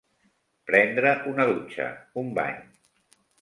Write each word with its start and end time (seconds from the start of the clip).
Prendre 0.69 1.11
una 1.33 1.45
dutxa, 1.51 1.87
un 2.23 2.33
bany. 2.41 2.59